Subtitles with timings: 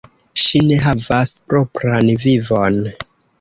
[0.43, 2.81] Ŝi ne havas propran vivon.